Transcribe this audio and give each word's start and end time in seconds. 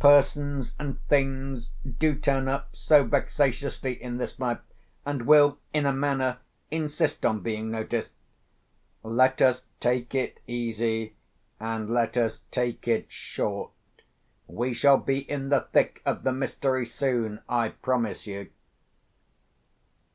—Persons 0.00 0.74
and 0.78 1.00
Things 1.08 1.70
do 1.98 2.14
turn 2.14 2.46
up 2.46 2.76
so 2.76 3.04
vexatiously 3.06 3.92
in 3.94 4.18
this 4.18 4.38
life, 4.38 4.58
and 5.06 5.22
will 5.26 5.60
in 5.72 5.86
a 5.86 5.94
manner 5.94 6.40
insist 6.70 7.24
on 7.24 7.40
being 7.40 7.70
noticed. 7.70 8.12
Let 9.02 9.40
us 9.40 9.64
take 9.80 10.14
it 10.14 10.40
easy, 10.46 11.16
and 11.58 11.88
let 11.88 12.18
us 12.18 12.42
take 12.50 12.86
it 12.86 13.10
short; 13.10 13.70
we 14.46 14.74
shall 14.74 14.98
be 14.98 15.20
in 15.20 15.48
the 15.48 15.60
thick 15.62 16.02
of 16.04 16.22
the 16.22 16.32
mystery 16.32 16.84
soon, 16.84 17.40
I 17.48 17.70
promise 17.70 18.26
you! 18.26 18.50